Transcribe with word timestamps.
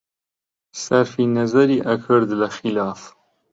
سەرفی 0.83 1.25
نەزەری 1.37 1.83
ئەکرد 1.87 2.29
لە 2.41 2.47
خیلاف 2.57 3.01